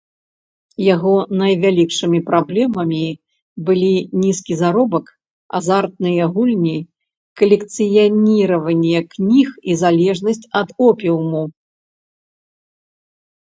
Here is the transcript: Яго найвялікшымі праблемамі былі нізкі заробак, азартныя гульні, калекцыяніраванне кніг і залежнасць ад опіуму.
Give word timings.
Яго 0.83 1.11
найвялікшымі 1.41 2.19
праблемамі 2.29 3.01
былі 3.67 3.89
нізкі 4.23 4.53
заробак, 4.61 5.05
азартныя 5.59 6.23
гульні, 6.39 6.73
калекцыяніраванне 7.43 8.99
кніг 9.15 9.47
і 9.61 9.71
залежнасць 9.85 10.45
ад 10.63 10.67
опіуму. 10.89 11.43